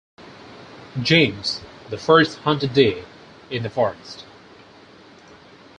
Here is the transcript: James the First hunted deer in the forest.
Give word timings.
James 0.99 1.61
the 1.91 1.97
First 1.99 2.39
hunted 2.39 2.73
deer 2.73 3.05
in 3.51 3.61
the 3.61 3.69
forest. 3.69 4.25